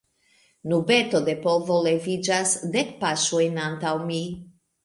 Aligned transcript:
Nubeto 0.71 1.21
de 1.27 1.35
polvo 1.43 1.77
leviĝas, 1.89 2.57
dek 2.79 2.97
paŝojn 3.05 3.63
antaŭ 3.67 3.97
mi. 4.09 4.25